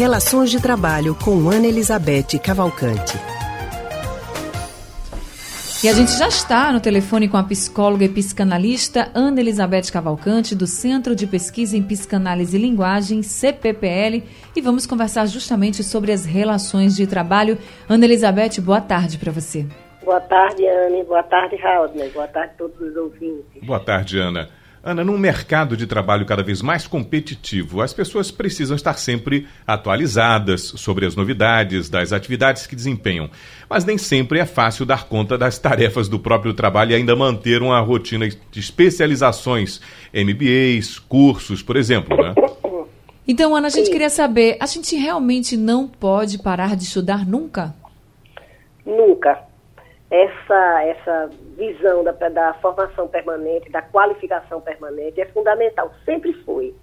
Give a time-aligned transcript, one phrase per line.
[0.00, 3.18] Relações de Trabalho com Ana Elizabeth Cavalcante.
[5.84, 10.54] E a gente já está no telefone com a psicóloga e psicanalista Ana Elizabeth Cavalcante,
[10.54, 14.24] do Centro de Pesquisa em Psicanálise e Linguagem, CPPL,
[14.56, 17.58] e vamos conversar justamente sobre as relações de trabalho.
[17.86, 19.66] Ana Elizabeth, boa tarde para você.
[20.02, 21.04] Boa tarde, Ana.
[21.04, 21.90] Boa tarde, Raul.
[22.14, 23.62] Boa tarde a todos os ouvintes.
[23.62, 24.48] Boa tarde, Ana.
[24.82, 30.62] Ana, num mercado de trabalho cada vez mais competitivo, as pessoas precisam estar sempre atualizadas
[30.76, 33.28] sobre as novidades das atividades que desempenham.
[33.68, 37.60] Mas nem sempre é fácil dar conta das tarefas do próprio trabalho e ainda manter
[37.60, 39.82] uma rotina de especializações,
[40.14, 42.34] MBAs, cursos, por exemplo, né?
[43.28, 43.92] Então, Ana, a gente Sim.
[43.92, 47.74] queria saber, a gente realmente não pode parar de estudar nunca?
[48.84, 49.49] Nunca
[50.10, 56.74] essa, essa visão da, da formação permanente, da qualificação permanente é fundamental, sempre foi.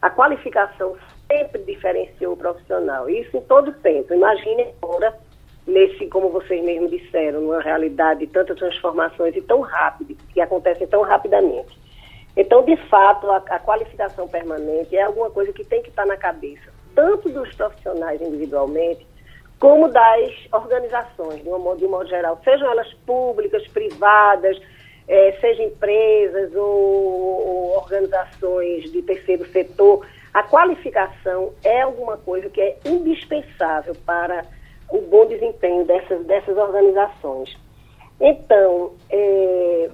[0.00, 0.96] A qualificação
[1.30, 4.12] sempre diferenciou o profissional, isso em todo tempo.
[4.12, 5.16] Imagine agora,
[5.64, 10.88] nesse, como vocês mesmos disseram, numa realidade de tantas transformações e tão rápidas, que acontecem
[10.88, 11.80] tão rapidamente.
[12.36, 16.16] Então, de fato, a, a qualificação permanente é alguma coisa que tem que estar na
[16.16, 19.06] cabeça, tanto dos profissionais individualmente,
[19.62, 24.60] como das organizações, de um modo, de um modo geral, sejam elas públicas, privadas,
[25.06, 32.60] é, sejam empresas ou, ou organizações de terceiro setor, a qualificação é alguma coisa que
[32.60, 34.44] é indispensável para
[34.90, 37.56] o bom desempenho dessas, dessas organizações.
[38.20, 39.90] Então, é,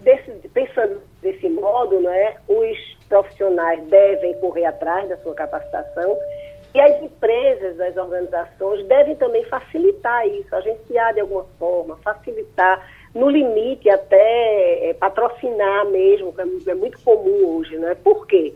[0.00, 2.76] desse, pensando desse modo, né, os
[3.08, 6.18] profissionais devem correr atrás da sua capacitação
[6.74, 13.28] e as empresas, as organizações devem também facilitar isso, agenciar de alguma forma, facilitar, no
[13.28, 17.94] limite até é, patrocinar mesmo, que é muito comum hoje, né?
[18.02, 18.54] Por quê?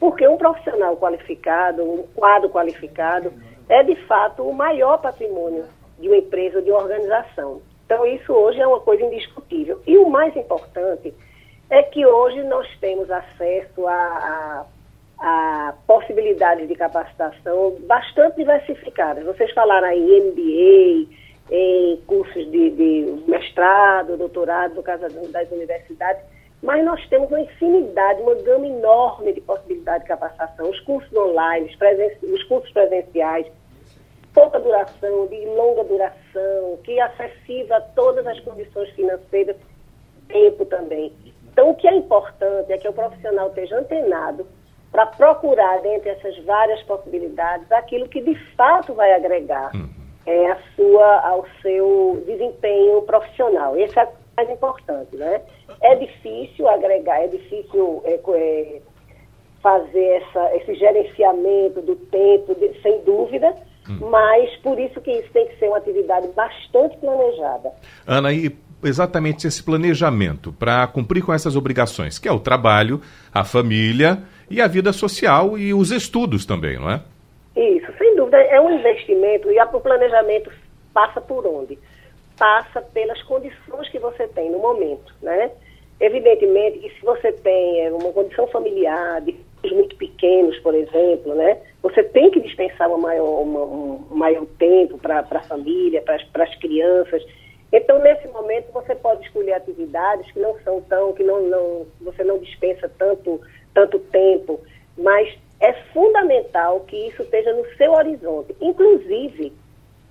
[0.00, 3.32] Porque um profissional qualificado, um quadro qualificado,
[3.68, 5.64] é de fato o maior patrimônio
[5.98, 7.60] de uma empresa de uma organização.
[7.84, 9.80] Então, isso hoje é uma coisa indiscutível.
[9.86, 11.12] E o mais importante
[11.68, 14.66] é que hoje nós temos acesso a, a
[15.20, 19.24] a possibilidades de capacitação bastante diversificadas.
[19.24, 21.12] Vocês falaram aí em MBA,
[21.50, 26.22] em cursos de, de mestrado, doutorado, no caso das universidades,
[26.62, 31.70] mas nós temos uma infinidade, uma gama enorme de possibilidades de capacitação, os cursos online,
[32.22, 33.46] os cursos presenciais,
[34.34, 39.56] pouca duração, de longa duração, que é acessível a todas as condições financeiras,
[40.28, 41.12] tempo também.
[41.50, 44.46] Então, o que é importante é que o profissional esteja antenado
[44.90, 49.88] para procurar, dentre essas várias possibilidades, aquilo que de fato vai agregar uhum.
[50.26, 53.76] é, a sua, ao seu desempenho profissional.
[53.76, 55.42] Esse é o mais importante, né?
[55.82, 58.80] É difícil agregar, é difícil é, é,
[59.62, 63.54] fazer essa, esse gerenciamento do tempo, de, sem dúvida,
[63.88, 64.08] uhum.
[64.08, 67.72] mas por isso que isso tem que ser uma atividade bastante planejada.
[68.06, 73.00] Ana, e exatamente esse planejamento para cumprir com essas obrigações, que é o trabalho,
[73.32, 77.02] a família e a vida social e os estudos também, não é?
[77.56, 78.38] Isso, sem dúvida.
[78.38, 80.50] É um investimento e o planejamento
[80.94, 81.78] passa por onde?
[82.38, 85.50] Passa pelas condições que você tem no momento, né?
[86.00, 89.34] Evidentemente que se você tem é, uma condição familiar, de
[89.72, 91.58] muito pequenos, por exemplo, né?
[91.82, 97.24] Você tem que dispensar maior, uma, um maior tempo para a família, para as crianças.
[97.72, 102.24] Então, nesse momento, você pode escolher atividades que não são tão, que não, não, você
[102.24, 103.40] não dispensa tanto
[103.74, 104.60] tanto tempo,
[104.96, 108.56] mas é fundamental que isso esteja no seu horizonte.
[108.60, 109.52] Inclusive,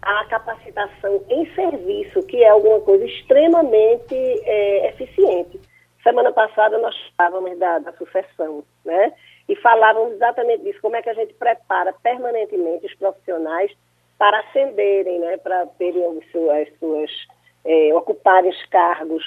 [0.01, 5.59] a capacitação em serviço, que é alguma coisa extremamente é, eficiente.
[6.03, 9.12] Semana passada nós falávamos da, da sucessão, né?
[9.50, 13.72] E falávamos exatamente disso, como é que a gente prepara permanentemente os profissionais
[14.18, 15.38] para ascenderem, né?
[15.38, 16.31] Para terem as
[16.79, 17.28] suas,
[17.68, 19.24] é, ocuparem os cargos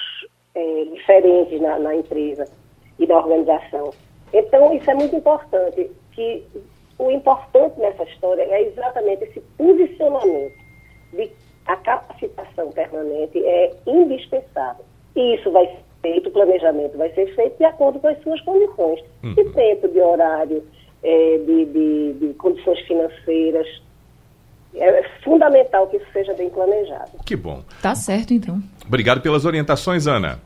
[0.55, 2.45] é, diferentes na, na empresa
[2.99, 3.93] e na organização.
[4.33, 6.43] Então, isso é muito importante, que
[6.97, 10.53] o importante nessa história é exatamente esse posicionamento
[11.13, 11.31] de
[11.65, 14.83] a capacitação permanente é indispensável.
[15.15, 18.41] E isso vai ser feito, o planejamento vai ser feito de acordo com as suas
[18.41, 19.33] condições uhum.
[19.35, 20.63] de tempo, de horário,
[21.03, 23.67] é, de, de, de condições financeiras.
[25.31, 27.11] Fundamental que isso seja bem planejado.
[27.25, 27.63] Que bom.
[27.81, 28.61] Tá certo, então.
[28.85, 30.39] Obrigado pelas orientações, Ana.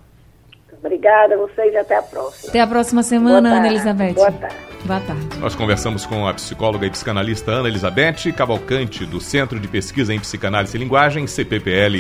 [0.78, 2.50] Obrigada a vocês e até a próxima.
[2.50, 4.14] Até a próxima semana, Ana Elizabeth.
[4.14, 4.56] Boa tarde.
[4.86, 5.40] Boa tarde.
[5.40, 10.20] Nós conversamos com a psicóloga e psicanalista Ana Elizabeth Cavalcante, do Centro de Pesquisa em
[10.20, 11.96] Psicanálise e Linguagem, CPPL.